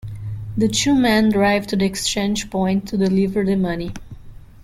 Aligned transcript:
The 0.57 0.67
two 0.67 0.95
men 0.95 1.29
drive 1.29 1.67
to 1.67 1.75
the 1.75 1.85
exchange 1.85 2.49
point 2.49 2.87
to 2.87 2.97
deliver 2.97 3.45
the 3.45 3.55
money. 3.55 3.91